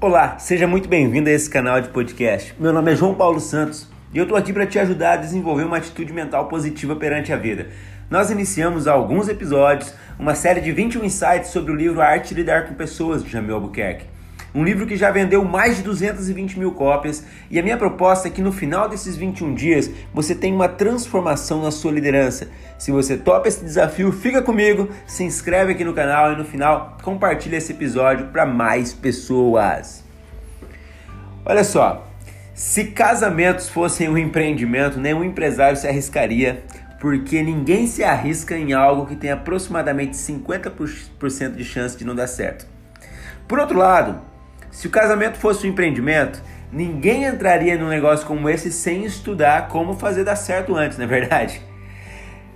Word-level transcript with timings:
Olá, 0.00 0.38
seja 0.38 0.66
muito 0.66 0.88
bem-vindo 0.88 1.28
a 1.28 1.32
esse 1.32 1.50
canal 1.50 1.80
de 1.80 1.88
podcast. 1.88 2.54
Meu 2.58 2.72
nome 2.72 2.92
é 2.92 2.96
João 2.96 3.14
Paulo 3.14 3.40
Santos 3.40 3.88
e 4.14 4.18
eu 4.18 4.22
estou 4.22 4.38
aqui 4.38 4.52
para 4.52 4.66
te 4.66 4.78
ajudar 4.78 5.14
a 5.14 5.16
desenvolver 5.16 5.64
uma 5.64 5.76
atitude 5.76 6.12
mental 6.12 6.46
positiva 6.46 6.94
perante 6.94 7.32
a 7.32 7.36
vida. 7.36 7.68
Nós 8.08 8.30
iniciamos 8.30 8.86
há 8.86 8.92
alguns 8.92 9.28
episódios 9.28 9.92
uma 10.18 10.34
série 10.34 10.60
de 10.60 10.72
21 10.72 11.04
insights 11.04 11.50
sobre 11.50 11.72
o 11.72 11.74
livro 11.74 12.00
Arte 12.00 12.28
de 12.28 12.36
Lidar 12.36 12.66
com 12.66 12.74
Pessoas, 12.74 13.22
de 13.22 13.30
Jamil 13.30 13.56
Albuquerque. 13.56 14.06
Um 14.58 14.64
livro 14.64 14.88
que 14.88 14.96
já 14.96 15.08
vendeu 15.12 15.44
mais 15.44 15.76
de 15.76 15.84
220 15.84 16.58
mil 16.58 16.72
cópias 16.72 17.24
e 17.48 17.60
a 17.60 17.62
minha 17.62 17.76
proposta 17.76 18.26
é 18.26 18.30
que 18.32 18.42
no 18.42 18.50
final 18.50 18.88
desses 18.88 19.16
21 19.16 19.54
dias 19.54 19.88
você 20.12 20.34
tenha 20.34 20.52
uma 20.52 20.68
transformação 20.68 21.62
na 21.62 21.70
sua 21.70 21.92
liderança. 21.92 22.48
Se 22.76 22.90
você 22.90 23.16
topa 23.16 23.46
esse 23.46 23.64
desafio, 23.64 24.10
fica 24.10 24.42
comigo, 24.42 24.88
se 25.06 25.22
inscreve 25.22 25.74
aqui 25.74 25.84
no 25.84 25.94
canal 25.94 26.32
e 26.32 26.36
no 26.36 26.44
final 26.44 26.98
compartilha 27.04 27.56
esse 27.56 27.70
episódio 27.70 28.26
para 28.32 28.44
mais 28.44 28.92
pessoas. 28.92 30.02
Olha 31.46 31.62
só, 31.62 32.08
se 32.52 32.86
casamentos 32.86 33.68
fossem 33.68 34.08
um 34.08 34.18
empreendimento, 34.18 34.98
nenhum 34.98 35.22
empresário 35.22 35.78
se 35.78 35.86
arriscaria, 35.86 36.64
porque 36.98 37.44
ninguém 37.44 37.86
se 37.86 38.02
arrisca 38.02 38.58
em 38.58 38.72
algo 38.72 39.06
que 39.06 39.14
tem 39.14 39.30
aproximadamente 39.30 40.16
50% 40.16 41.54
de 41.54 41.64
chance 41.64 41.96
de 41.96 42.04
não 42.04 42.16
dar 42.16 42.26
certo. 42.26 42.66
Por 43.46 43.60
outro 43.60 43.78
lado, 43.78 44.20
se 44.70 44.86
o 44.86 44.90
casamento 44.90 45.38
fosse 45.38 45.66
um 45.66 45.70
empreendimento, 45.70 46.42
ninguém 46.72 47.24
entraria 47.24 47.78
num 47.78 47.88
negócio 47.88 48.26
como 48.26 48.48
esse 48.48 48.70
sem 48.70 49.04
estudar 49.04 49.68
como 49.68 49.94
fazer 49.94 50.24
dar 50.24 50.36
certo 50.36 50.74
antes, 50.76 50.98
não 50.98 51.04
é 51.04 51.08
verdade? 51.08 51.60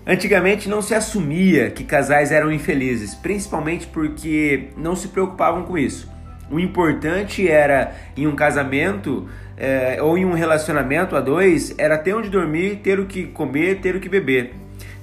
Antigamente 0.07 0.69
não 0.69 0.83
se 0.83 0.95
assumia 0.95 1.71
que 1.71 1.85
casais 1.85 2.33
eram 2.33 2.51
infelizes, 2.51 3.15
principalmente 3.15 3.87
porque 3.87 4.71
não 4.77 4.97
se 4.97 5.09
preocupavam 5.09 5.63
com 5.63 5.79
isso. 5.79 6.11
O 6.51 6.59
importante 6.59 7.49
era 7.49 7.95
em 8.17 8.27
um 8.27 8.35
casamento 8.35 9.29
é, 9.57 10.03
ou 10.03 10.19
em 10.19 10.25
um 10.25 10.33
relacionamento 10.33 11.15
a 11.15 11.21
dois 11.21 11.73
era 11.79 11.97
ter 11.97 12.15
onde 12.15 12.29
dormir, 12.29 12.81
ter 12.83 12.99
o 12.99 13.07
que 13.07 13.27
comer, 13.29 13.81
ter 13.81 13.95
o 13.95 14.01
que 14.01 14.09
beber. 14.09 14.53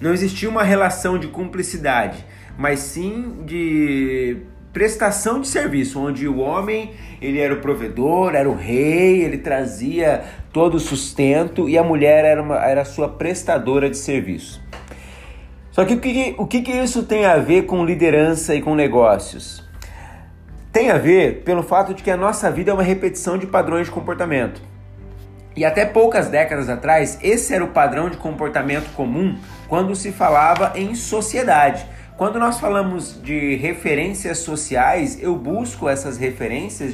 Não 0.01 0.13
existia 0.13 0.49
uma 0.49 0.63
relação 0.63 1.17
de 1.17 1.27
cumplicidade, 1.27 2.25
mas 2.57 2.79
sim 2.79 3.43
de 3.45 4.37
prestação 4.71 5.41
de 5.41 5.47
serviço, 5.47 5.99
onde 5.99 6.27
o 6.27 6.39
homem 6.39 6.91
ele 7.21 7.39
era 7.39 7.53
o 7.53 7.59
provedor, 7.59 8.35
era 8.35 8.49
o 8.49 8.55
rei, 8.55 9.23
ele 9.23 9.37
trazia 9.37 10.23
todo 10.53 10.75
o 10.75 10.79
sustento 10.79 11.67
e 11.67 11.77
a 11.77 11.83
mulher 11.83 12.23
era, 12.25 12.41
uma, 12.41 12.57
era 12.57 12.85
sua 12.85 13.09
prestadora 13.09 13.89
de 13.89 13.97
serviço. 13.97 14.61
Só 15.71 15.85
que 15.85 15.93
o 15.93 15.99
que, 15.99 16.35
o 16.37 16.47
que, 16.47 16.61
que 16.61 16.71
isso 16.71 17.03
tem 17.03 17.25
a 17.25 17.37
ver 17.37 17.63
com 17.63 17.85
liderança 17.85 18.55
e 18.55 18.61
com 18.61 18.75
negócios? 18.75 19.67
Tem 20.71 20.91
a 20.91 20.97
ver 20.97 21.43
pelo 21.43 21.63
fato 21.63 21.93
de 21.93 22.03
que 22.03 22.11
a 22.11 22.17
nossa 22.17 22.51
vida 22.51 22.71
é 22.71 22.73
uma 22.73 22.83
repetição 22.83 23.37
de 23.37 23.47
padrões 23.47 23.87
de 23.87 23.91
comportamento. 23.91 24.61
E 25.55 25.65
até 25.65 25.85
poucas 25.85 26.27
décadas 26.27 26.69
atrás, 26.69 27.17
esse 27.21 27.53
era 27.53 27.63
o 27.63 27.69
padrão 27.69 28.09
de 28.09 28.17
comportamento 28.17 28.93
comum 28.93 29.37
quando 29.67 29.95
se 29.95 30.11
falava 30.11 30.73
em 30.75 30.95
sociedade. 30.95 31.85
Quando 32.19 32.37
nós 32.37 32.59
falamos 32.59 33.17
de 33.23 33.55
referências 33.55 34.39
sociais, 34.39 35.17
eu 35.23 35.37
busco 35.37 35.87
essas 35.87 36.17
referências 36.17 36.93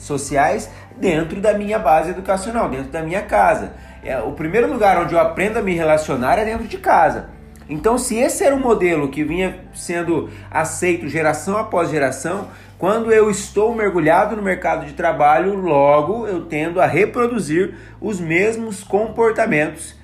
sociais 0.00 0.68
dentro 0.96 1.40
da 1.40 1.54
minha 1.56 1.78
base 1.78 2.10
educacional, 2.10 2.68
dentro 2.68 2.90
da 2.90 3.00
minha 3.00 3.22
casa. 3.22 3.74
É, 4.02 4.18
o 4.18 4.32
primeiro 4.32 4.66
lugar 4.66 5.00
onde 5.00 5.14
eu 5.14 5.20
aprendo 5.20 5.60
a 5.60 5.62
me 5.62 5.74
relacionar 5.74 6.40
é 6.40 6.44
dentro 6.44 6.66
de 6.66 6.76
casa. 6.76 7.28
Então, 7.68 7.96
se 7.96 8.16
esse 8.16 8.42
era 8.42 8.52
o 8.52 8.58
modelo 8.58 9.10
que 9.10 9.22
vinha 9.22 9.60
sendo 9.72 10.28
aceito 10.50 11.08
geração 11.08 11.56
após 11.56 11.88
geração, 11.88 12.48
quando 12.76 13.12
eu 13.12 13.30
estou 13.30 13.72
mergulhado 13.76 14.34
no 14.34 14.42
mercado 14.42 14.86
de 14.86 14.94
trabalho, 14.94 15.54
logo 15.54 16.26
eu 16.26 16.46
tendo 16.46 16.80
a 16.80 16.86
reproduzir 16.86 17.76
os 18.00 18.18
mesmos 18.18 18.82
comportamentos 18.82 19.94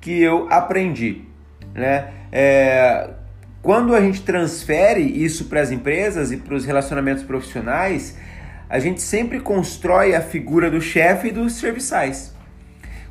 que 0.00 0.22
eu 0.22 0.46
aprendi. 0.48 1.24
Né? 1.74 2.12
É, 2.30 3.10
quando 3.62 3.94
a 3.94 4.00
gente 4.00 4.22
transfere 4.22 5.02
isso 5.02 5.44
para 5.44 5.60
as 5.60 5.70
empresas 5.70 6.32
e 6.32 6.38
para 6.38 6.54
os 6.54 6.64
relacionamentos 6.64 7.22
profissionais, 7.22 8.16
a 8.70 8.78
gente 8.78 9.02
sempre 9.02 9.38
constrói 9.38 10.14
a 10.14 10.22
figura 10.22 10.70
do 10.70 10.80
chefe 10.80 11.28
e 11.28 11.32
dos 11.32 11.54
serviçais. 11.54 12.34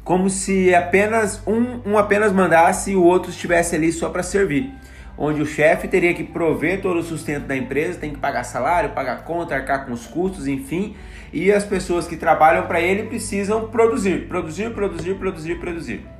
Como 0.03 0.27
se 0.27 0.73
apenas 0.73 1.45
um, 1.45 1.91
um 1.91 1.97
apenas 1.97 2.31
mandasse 2.31 2.91
e 2.91 2.95
o 2.95 3.03
outro 3.03 3.29
estivesse 3.29 3.75
ali 3.75 3.91
só 3.91 4.09
para 4.09 4.23
servir. 4.23 4.73
Onde 5.15 5.41
o 5.41 5.45
chefe 5.45 5.87
teria 5.87 6.15
que 6.15 6.23
prover 6.23 6.81
todo 6.81 6.97
o 6.97 7.03
sustento 7.03 7.45
da 7.45 7.55
empresa, 7.55 7.99
tem 7.99 8.13
que 8.13 8.19
pagar 8.19 8.43
salário, 8.43 8.91
pagar 8.91 9.25
conta, 9.25 9.53
arcar 9.53 9.85
com 9.85 9.91
os 9.91 10.07
custos, 10.07 10.47
enfim. 10.47 10.95
E 11.31 11.51
as 11.51 11.63
pessoas 11.63 12.07
que 12.07 12.15
trabalham 12.15 12.65
para 12.65 12.81
ele 12.81 13.03
precisam 13.03 13.67
produzir, 13.67 14.27
produzir, 14.27 14.73
produzir, 14.73 15.15
produzir, 15.15 15.55
produzir. 15.59 16.18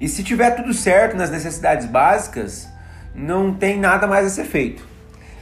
E 0.00 0.08
se 0.08 0.22
tiver 0.22 0.50
tudo 0.52 0.72
certo 0.72 1.16
nas 1.16 1.30
necessidades 1.30 1.86
básicas, 1.86 2.68
não 3.14 3.52
tem 3.52 3.78
nada 3.78 4.06
mais 4.06 4.26
a 4.26 4.30
ser 4.30 4.44
feito. 4.44 4.86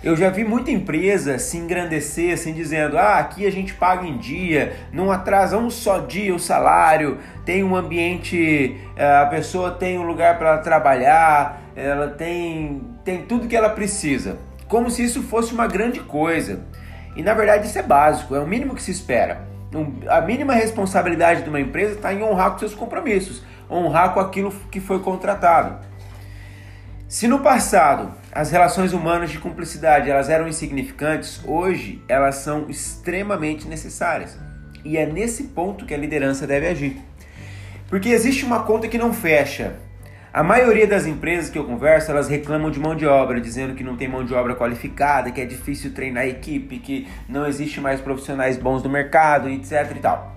Eu 0.02 0.16
já 0.16 0.30
vi 0.30 0.44
muita 0.44 0.70
empresa 0.70 1.38
se 1.38 1.56
engrandecer 1.56 2.32
assim, 2.32 2.52
dizendo: 2.52 2.96
ah, 2.96 3.18
aqui 3.18 3.46
a 3.46 3.50
gente 3.50 3.74
paga 3.74 4.06
em 4.06 4.16
dia, 4.18 4.76
não 4.92 5.10
atrasa 5.10 5.58
um 5.58 5.68
só 5.68 5.98
dia 5.98 6.34
o 6.34 6.38
salário, 6.38 7.18
tem 7.44 7.64
um 7.64 7.74
ambiente, 7.74 8.76
eh, 8.96 9.16
a 9.18 9.26
pessoa 9.26 9.72
tem 9.72 9.98
um 9.98 10.04
lugar 10.04 10.38
para 10.38 10.58
trabalhar, 10.58 11.60
ela 11.74 12.08
tem, 12.08 12.82
tem 13.04 13.22
tudo 13.22 13.48
que 13.48 13.56
ela 13.56 13.70
precisa. 13.70 14.38
Como 14.68 14.90
se 14.90 15.04
isso 15.04 15.22
fosse 15.22 15.52
uma 15.52 15.66
grande 15.66 16.00
coisa. 16.00 16.60
E 17.14 17.22
na 17.22 17.34
verdade 17.34 17.66
isso 17.66 17.78
é 17.78 17.82
básico, 17.82 18.34
é 18.34 18.40
o 18.40 18.46
mínimo 18.46 18.74
que 18.74 18.82
se 18.82 18.90
espera. 18.90 19.40
A 20.08 20.20
mínima 20.20 20.54
responsabilidade 20.54 21.42
de 21.42 21.48
uma 21.48 21.60
empresa 21.60 21.94
está 21.94 22.12
em 22.12 22.22
honrar 22.22 22.52
com 22.52 22.58
seus 22.58 22.74
compromissos 22.74 23.42
honrar 23.70 24.14
com 24.14 24.20
aquilo 24.20 24.52
que 24.70 24.80
foi 24.80 25.00
contratado. 25.00 25.84
Se 27.08 27.28
no 27.28 27.38
passado 27.38 28.12
as 28.32 28.50
relações 28.50 28.92
humanas 28.92 29.30
de 29.30 29.38
cumplicidade 29.38 30.10
elas 30.10 30.28
eram 30.28 30.48
insignificantes, 30.48 31.40
hoje 31.44 32.02
elas 32.08 32.36
são 32.36 32.68
extremamente 32.68 33.68
necessárias. 33.68 34.36
E 34.84 34.96
é 34.96 35.06
nesse 35.06 35.44
ponto 35.44 35.86
que 35.86 35.94
a 35.94 35.98
liderança 35.98 36.46
deve 36.46 36.66
agir. 36.66 37.00
Porque 37.88 38.08
existe 38.08 38.44
uma 38.44 38.64
conta 38.64 38.88
que 38.88 38.98
não 38.98 39.12
fecha. 39.12 39.76
A 40.32 40.42
maioria 40.42 40.86
das 40.86 41.06
empresas 41.06 41.48
que 41.48 41.58
eu 41.58 41.64
converso, 41.64 42.10
elas 42.10 42.28
reclamam 42.28 42.70
de 42.70 42.78
mão 42.78 42.94
de 42.94 43.06
obra, 43.06 43.40
dizendo 43.40 43.74
que 43.74 43.82
não 43.82 43.96
tem 43.96 44.06
mão 44.06 44.22
de 44.22 44.34
obra 44.34 44.54
qualificada, 44.54 45.30
que 45.30 45.40
é 45.40 45.46
difícil 45.46 45.94
treinar 45.94 46.24
a 46.24 46.26
equipe, 46.26 46.78
que 46.78 47.08
não 47.28 47.46
existe 47.46 47.80
mais 47.80 48.00
profissionais 48.00 48.58
bons 48.58 48.82
no 48.82 48.90
mercado, 48.90 49.48
etc 49.48 49.92
e 49.96 50.00
tal. 50.00 50.36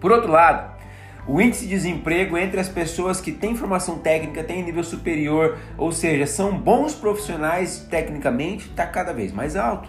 Por 0.00 0.10
outro 0.10 0.32
lado, 0.32 0.79
o 1.26 1.40
índice 1.40 1.64
de 1.64 1.70
desemprego 1.70 2.36
entre 2.36 2.60
as 2.60 2.68
pessoas 2.68 3.20
que 3.20 3.32
têm 3.32 3.56
formação 3.56 3.98
técnica, 3.98 4.42
têm 4.42 4.62
nível 4.62 4.82
superior, 4.82 5.58
ou 5.76 5.92
seja, 5.92 6.26
são 6.26 6.56
bons 6.56 6.94
profissionais 6.94 7.86
tecnicamente, 7.90 8.68
está 8.68 8.86
cada 8.86 9.12
vez 9.12 9.32
mais 9.32 9.56
alto. 9.56 9.88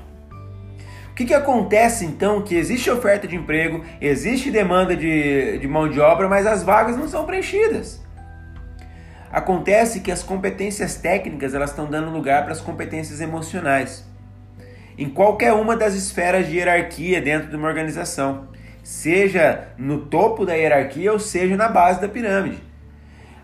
O 1.11 1.13
que, 1.13 1.25
que 1.25 1.33
acontece 1.33 2.05
então? 2.05 2.41
Que 2.41 2.55
existe 2.55 2.89
oferta 2.89 3.27
de 3.27 3.35
emprego, 3.35 3.83
existe 3.99 4.49
demanda 4.49 4.95
de, 4.95 5.57
de 5.59 5.67
mão 5.67 5.89
de 5.89 5.99
obra, 5.99 6.27
mas 6.27 6.47
as 6.47 6.63
vagas 6.63 6.97
não 6.97 7.07
são 7.07 7.25
preenchidas. 7.25 8.01
Acontece 9.31 10.01
que 10.01 10.11
as 10.11 10.23
competências 10.23 10.95
técnicas 10.95 11.53
elas 11.53 11.69
estão 11.69 11.85
dando 11.85 12.11
lugar 12.11 12.43
para 12.43 12.51
as 12.51 12.61
competências 12.61 13.21
emocionais. 13.21 14.05
Em 14.97 15.09
qualquer 15.09 15.53
uma 15.53 15.75
das 15.75 15.93
esferas 15.95 16.47
de 16.47 16.57
hierarquia 16.57 17.21
dentro 17.21 17.49
de 17.49 17.55
uma 17.55 17.67
organização 17.67 18.50
seja 18.83 19.69
no 19.77 19.99
topo 20.05 20.45
da 20.45 20.53
hierarquia 20.53 21.11
ou 21.11 21.19
seja 21.19 21.55
na 21.55 21.67
base 21.67 22.01
da 22.01 22.07
pirâmide. 22.09 22.61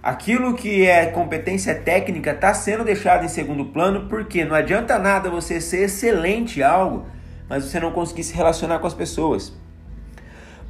Aquilo 0.01 0.53
que 0.53 0.85
é 0.85 1.07
competência 1.07 1.75
técnica 1.75 2.31
está 2.31 2.53
sendo 2.53 2.83
deixado 2.83 3.25
em 3.25 3.27
segundo 3.27 3.65
plano 3.65 4.07
porque 4.07 4.45
não 4.45 4.55
adianta 4.55 4.97
nada 4.97 5.29
você 5.29 5.59
ser 5.59 5.83
excelente 5.83 6.59
em 6.59 6.63
algo, 6.63 7.05
mas 7.49 7.65
você 7.65 7.79
não 7.79 7.91
conseguir 7.91 8.23
se 8.23 8.33
relacionar 8.33 8.79
com 8.79 8.87
as 8.87 8.93
pessoas. 8.93 9.53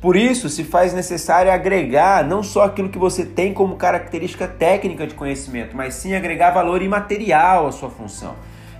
Por 0.01 0.15
isso, 0.15 0.47
se 0.47 0.63
faz 0.63 0.93
necessário 0.93 1.51
agregar 1.51 2.23
não 2.23 2.43
só 2.43 2.63
aquilo 2.63 2.89
que 2.89 2.99
você 2.99 3.25
tem 3.25 3.53
como 3.53 3.75
característica 3.75 4.47
técnica 4.47 5.07
de 5.07 5.15
conhecimento, 5.15 5.75
mas 5.75 5.95
sim 5.95 6.13
agregar 6.15 6.51
valor 6.51 6.81
imaterial 6.83 7.67
à 7.67 7.71
sua 7.71 7.89
função. 7.89 8.35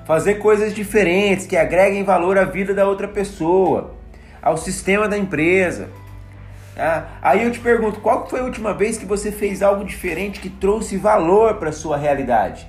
Fazer 0.06 0.36
coisas 0.36 0.74
diferentes 0.74 1.48
que 1.48 1.58
agreguem 1.58 2.04
valor 2.04 2.38
à 2.38 2.46
vida 2.46 2.74
da 2.74 2.88
outra 2.88 3.08
pessoa 3.08 3.96
ao 4.42 4.58
sistema 4.58 5.08
da 5.08 5.18
empresa. 5.18 5.90
Tá? 6.76 7.18
Aí 7.22 7.44
eu 7.44 7.52
te 7.52 7.60
pergunto, 7.60 8.00
qual 8.00 8.28
foi 8.30 8.40
a 8.40 8.44
última 8.44 8.74
vez 8.74 8.98
que 8.98 9.06
você 9.06 9.32
fez 9.32 9.64
algo 9.64 9.84
diferente 9.84 10.40
que 10.40 10.50
trouxe 10.50 10.96
valor 10.96 11.56
para 11.56 11.72
sua 11.72 11.98
realidade? 11.98 12.68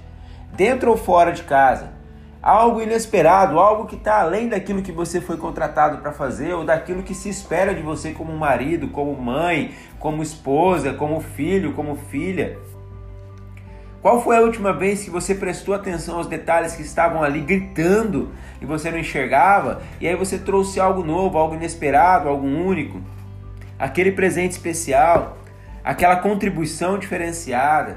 Dentro 0.54 0.90
ou 0.90 0.96
fora 0.96 1.30
de 1.30 1.42
casa? 1.42 1.92
Algo 2.40 2.80
inesperado, 2.80 3.58
algo 3.58 3.86
que 3.86 3.96
está 3.96 4.20
além 4.20 4.48
daquilo 4.48 4.80
que 4.80 4.92
você 4.92 5.20
foi 5.20 5.36
contratado 5.36 5.98
para 5.98 6.12
fazer 6.12 6.54
ou 6.54 6.64
daquilo 6.64 7.02
que 7.02 7.14
se 7.14 7.28
espera 7.28 7.74
de 7.74 7.82
você 7.82 8.12
como 8.12 8.32
marido, 8.34 8.88
como 8.88 9.14
mãe, 9.14 9.74
como 9.98 10.22
esposa, 10.22 10.94
como 10.94 11.20
filho, 11.20 11.74
como 11.74 11.96
filha. 11.96 12.56
Qual 14.00 14.22
foi 14.22 14.36
a 14.36 14.40
última 14.40 14.72
vez 14.72 15.02
que 15.02 15.10
você 15.10 15.34
prestou 15.34 15.74
atenção 15.74 16.18
aos 16.18 16.28
detalhes 16.28 16.76
que 16.76 16.82
estavam 16.82 17.20
ali 17.20 17.40
gritando 17.40 18.30
e 18.60 18.64
você 18.64 18.92
não 18.92 18.98
enxergava? 18.98 19.82
E 20.00 20.06
aí 20.06 20.14
você 20.14 20.38
trouxe 20.38 20.78
algo 20.78 21.02
novo, 21.02 21.36
algo 21.36 21.56
inesperado, 21.56 22.28
algo 22.28 22.46
único? 22.46 23.02
Aquele 23.76 24.12
presente 24.12 24.52
especial, 24.52 25.38
aquela 25.82 26.14
contribuição 26.14 26.96
diferenciada? 26.96 27.96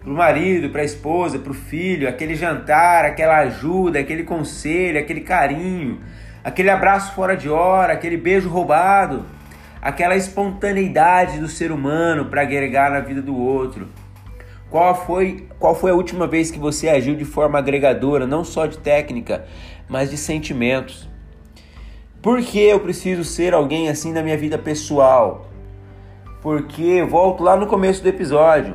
Para 0.00 0.10
o 0.10 0.14
marido, 0.14 0.68
para 0.68 0.82
a 0.82 0.84
esposa, 0.84 1.38
para 1.38 1.52
o 1.52 1.54
filho, 1.54 2.06
aquele 2.06 2.34
jantar, 2.34 3.06
aquela 3.06 3.38
ajuda, 3.38 4.00
aquele 4.00 4.24
conselho, 4.24 4.98
aquele 4.98 5.22
carinho, 5.22 6.00
aquele 6.44 6.68
abraço 6.68 7.14
fora 7.14 7.34
de 7.34 7.48
hora, 7.48 7.94
aquele 7.94 8.18
beijo 8.18 8.50
roubado, 8.50 9.24
aquela 9.80 10.14
espontaneidade 10.14 11.38
do 11.38 11.48
ser 11.48 11.72
humano 11.72 12.26
para 12.26 12.42
agregar 12.42 12.90
na 12.90 13.00
vida 13.00 13.22
do 13.22 13.34
outro 13.34 13.88
qual 14.72 14.94
foi, 14.94 15.46
qual 15.58 15.74
foi 15.74 15.90
a 15.90 15.94
última 15.94 16.26
vez 16.26 16.50
que 16.50 16.58
você 16.58 16.88
agiu 16.88 17.14
de 17.14 17.26
forma 17.26 17.58
agregadora, 17.58 18.26
não 18.26 18.42
só 18.42 18.64
de 18.64 18.78
técnica, 18.78 19.44
mas 19.86 20.08
de 20.08 20.16
sentimentos? 20.16 21.06
Por 22.22 22.40
que 22.40 22.58
eu 22.58 22.80
preciso 22.80 23.22
ser 23.22 23.52
alguém 23.52 23.90
assim 23.90 24.14
na 24.14 24.22
minha 24.22 24.36
vida 24.36 24.56
pessoal? 24.56 25.46
Porque, 26.40 27.02
volto 27.02 27.44
lá 27.44 27.54
no 27.54 27.66
começo 27.66 28.02
do 28.02 28.08
episódio, 28.08 28.74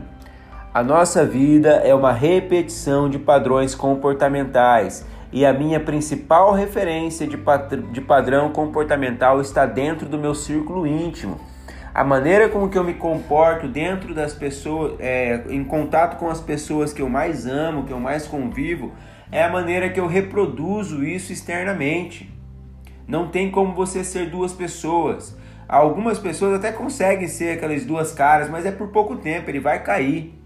a 0.71 0.83
nossa 0.83 1.25
vida 1.25 1.81
é 1.83 1.95
uma 1.95 2.13
repetição 2.13 3.09
de 3.09 3.17
padrões 3.17 3.73
comportamentais 3.73 5.03
e 5.33 5.43
a 5.47 5.51
minha 5.51 5.79
principal 5.79 6.53
referência 6.53 7.25
de, 7.25 7.39
de 7.91 8.01
padrão 8.01 8.51
comportamental 8.51 9.41
está 9.41 9.65
dentro 9.65 10.07
do 10.07 10.19
meu 10.19 10.35
círculo 10.35 10.85
íntimo 10.85 11.39
a 11.97 12.03
maneira 12.03 12.47
como 12.47 12.69
que 12.69 12.77
eu 12.77 12.83
me 12.83 12.93
comporto 12.93 13.67
dentro 13.67 14.13
das 14.13 14.31
pessoas, 14.31 14.99
é, 14.99 15.43
em 15.49 15.63
contato 15.63 16.19
com 16.19 16.29
as 16.29 16.39
pessoas 16.39 16.93
que 16.93 17.01
eu 17.01 17.09
mais 17.09 17.47
amo, 17.47 17.85
que 17.85 17.91
eu 17.91 17.99
mais 17.99 18.27
convivo, 18.27 18.93
é 19.31 19.43
a 19.43 19.49
maneira 19.49 19.89
que 19.89 19.99
eu 19.99 20.05
reproduzo 20.05 21.03
isso 21.03 21.33
externamente. 21.33 22.31
Não 23.07 23.29
tem 23.29 23.49
como 23.49 23.73
você 23.73 24.03
ser 24.03 24.29
duas 24.29 24.53
pessoas. 24.53 25.35
Algumas 25.67 26.19
pessoas 26.19 26.53
até 26.53 26.71
conseguem 26.71 27.27
ser 27.27 27.57
aquelas 27.57 27.83
duas 27.83 28.11
caras, 28.11 28.47
mas 28.47 28.63
é 28.63 28.71
por 28.71 28.89
pouco 28.89 29.15
tempo, 29.15 29.49
ele 29.49 29.59
vai 29.59 29.81
cair. 29.81 30.39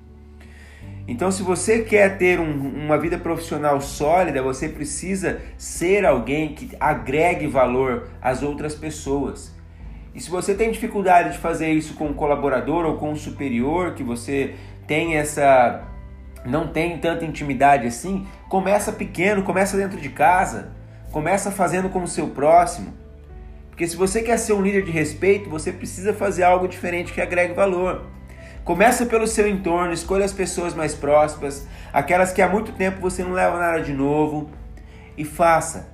Então, 1.06 1.30
se 1.34 1.44
você 1.44 1.80
quer 1.80 2.18
ter 2.18 2.40
um, 2.40 2.86
uma 2.86 2.98
vida 2.98 3.18
profissional 3.18 3.82
sólida, 3.82 4.42
você 4.42 4.70
precisa 4.70 5.42
ser 5.58 6.06
alguém 6.06 6.56
que 6.56 6.74
agregue 6.80 7.46
valor 7.46 8.08
às 8.22 8.42
outras 8.42 8.74
pessoas. 8.74 9.54
E 10.14 10.20
se 10.20 10.30
você 10.30 10.54
tem 10.54 10.72
dificuldade 10.72 11.32
de 11.32 11.38
fazer 11.38 11.72
isso 11.72 11.94
com 11.94 12.08
um 12.08 12.14
colaborador 12.14 12.86
ou 12.86 12.98
com 12.98 13.12
um 13.12 13.16
superior, 13.16 13.94
que 13.94 14.04
você 14.04 14.56
tem 14.86 15.16
essa 15.16 15.88
não 16.44 16.68
tem 16.68 16.98
tanta 16.98 17.24
intimidade 17.24 17.86
assim, 17.86 18.28
começa 18.50 18.92
pequeno, 18.92 19.44
começa 19.44 19.78
dentro 19.78 20.02
de 20.02 20.10
casa, 20.10 20.72
começa 21.12 21.52
fazendo 21.52 21.90
com 21.90 22.02
o 22.02 22.08
seu 22.08 22.30
próximo. 22.30 22.94
Porque 23.70 23.88
se 23.88 23.96
você 23.96 24.22
quer 24.22 24.38
ser 24.38 24.54
um 24.54 24.62
líder 24.62 24.84
de 24.84 24.92
respeito, 24.92 25.50
você 25.50 25.72
precisa 25.72 26.14
fazer 26.14 26.44
algo 26.44 26.68
diferente 26.68 27.14
que 27.14 27.22
agregue 27.22 27.54
valor. 27.54 28.08
Começa 28.64 29.06
pelo 29.06 29.26
seu 29.26 29.48
entorno, 29.48 29.94
escolha 29.94 30.26
as 30.26 30.34
pessoas 30.34 30.74
mais 30.74 30.94
próximas, 30.94 31.68
aquelas 31.92 32.32
que 32.32 32.42
há 32.42 32.50
muito 32.50 32.72
tempo 32.74 33.00
você 33.00 33.24
não 33.24 33.32
leva 33.32 33.58
nada 33.58 33.82
de 33.82 33.94
novo 33.94 34.50
e 35.18 35.24
faça, 35.24 35.90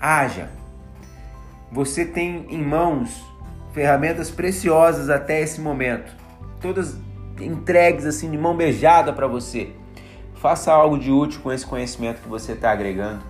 haja. 0.00 0.50
Você 1.70 2.04
tem 2.04 2.46
em 2.48 2.62
mãos 2.62 3.31
ferramentas 3.72 4.30
preciosas 4.30 5.08
até 5.08 5.40
esse 5.40 5.60
momento, 5.60 6.12
todas 6.60 6.96
entregues 7.40 8.06
assim 8.06 8.30
de 8.30 8.38
mão 8.38 8.56
beijada 8.56 9.12
para 9.12 9.26
você. 9.26 9.70
Faça 10.34 10.72
algo 10.72 10.98
de 10.98 11.10
útil 11.10 11.40
com 11.40 11.52
esse 11.52 11.66
conhecimento 11.66 12.20
que 12.20 12.28
você 12.28 12.52
está 12.52 12.70
agregando. 12.70 13.22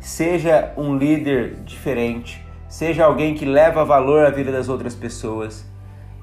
Seja 0.00 0.72
um 0.76 0.96
líder 0.96 1.56
diferente, 1.64 2.44
seja 2.68 3.04
alguém 3.04 3.34
que 3.34 3.44
leva 3.44 3.84
valor 3.84 4.26
à 4.26 4.30
vida 4.30 4.52
das 4.52 4.68
outras 4.68 4.94
pessoas 4.94 5.64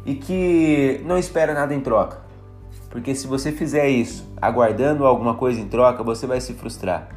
e 0.06 0.16
que 0.16 1.02
não 1.06 1.18
espera 1.18 1.54
nada 1.54 1.74
em 1.74 1.80
troca. 1.80 2.20
Porque 2.90 3.16
se 3.16 3.26
você 3.26 3.52
fizer 3.52 3.88
isso 3.88 4.30
aguardando 4.42 5.06
alguma 5.06 5.36
coisa 5.36 5.60
em 5.60 5.68
troca, 5.68 6.04
você 6.04 6.28
vai 6.28 6.42
se 6.42 6.54
frustrar. 6.54 7.08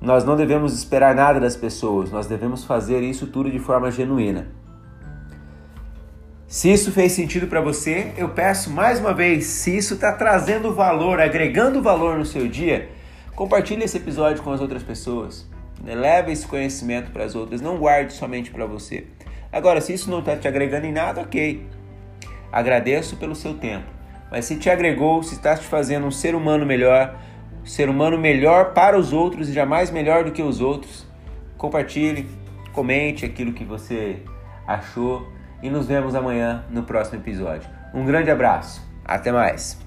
Nós 0.00 0.24
não 0.24 0.36
devemos 0.36 0.74
esperar 0.74 1.14
nada 1.14 1.38
das 1.38 1.54
pessoas, 1.54 2.10
nós 2.10 2.26
devemos 2.26 2.64
fazer 2.64 3.00
isso 3.00 3.28
tudo 3.28 3.48
de 3.48 3.60
forma 3.60 3.90
genuína. 3.92 4.48
Se 6.52 6.70
isso 6.70 6.92
fez 6.92 7.12
sentido 7.12 7.46
para 7.46 7.62
você, 7.62 8.12
eu 8.14 8.28
peço 8.28 8.70
mais 8.70 9.00
uma 9.00 9.14
vez, 9.14 9.46
se 9.46 9.74
isso 9.74 9.94
está 9.94 10.12
trazendo 10.12 10.74
valor, 10.74 11.18
agregando 11.18 11.80
valor 11.80 12.18
no 12.18 12.26
seu 12.26 12.46
dia, 12.46 12.90
compartilhe 13.34 13.84
esse 13.84 13.96
episódio 13.96 14.42
com 14.42 14.52
as 14.52 14.60
outras 14.60 14.82
pessoas. 14.82 15.48
Né? 15.82 15.94
Leve 15.94 16.30
esse 16.30 16.46
conhecimento 16.46 17.10
para 17.10 17.24
as 17.24 17.34
outras, 17.34 17.62
não 17.62 17.78
guarde 17.78 18.12
somente 18.12 18.50
para 18.50 18.66
você. 18.66 19.06
Agora, 19.50 19.80
se 19.80 19.94
isso 19.94 20.10
não 20.10 20.18
está 20.18 20.36
te 20.36 20.46
agregando 20.46 20.84
em 20.84 20.92
nada, 20.92 21.22
ok. 21.22 21.66
Agradeço 22.52 23.16
pelo 23.16 23.34
seu 23.34 23.54
tempo. 23.54 23.86
Mas 24.30 24.44
se 24.44 24.56
te 24.56 24.68
agregou, 24.68 25.22
se 25.22 25.36
está 25.36 25.56
te 25.56 25.64
fazendo 25.64 26.06
um 26.06 26.10
ser 26.10 26.34
humano 26.34 26.66
melhor, 26.66 27.18
um 27.62 27.66
ser 27.66 27.88
humano 27.88 28.18
melhor 28.18 28.74
para 28.74 28.98
os 28.98 29.10
outros 29.10 29.48
e 29.48 29.54
jamais 29.54 29.90
melhor 29.90 30.22
do 30.22 30.32
que 30.32 30.42
os 30.42 30.60
outros, 30.60 31.06
compartilhe, 31.56 32.28
comente 32.74 33.24
aquilo 33.24 33.54
que 33.54 33.64
você 33.64 34.18
achou 34.66 35.32
e 35.62 35.70
nos 35.70 35.86
vemos 35.86 36.14
amanhã 36.14 36.64
no 36.70 36.82
próximo 36.82 37.20
episódio. 37.20 37.68
Um 37.94 38.04
grande 38.04 38.30
abraço, 38.30 38.82
até 39.04 39.30
mais! 39.30 39.81